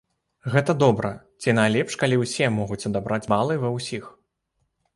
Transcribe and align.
Гэта 0.53 0.73
добра, 0.83 1.11
ці 1.43 1.53
найлепш 1.59 1.97
калі 2.05 2.15
ўсе 2.23 2.45
могуць 2.57 2.81
адабраць 2.91 3.23
балы 3.35 3.61
ва 3.65 3.69
ўсіх? 3.77 4.03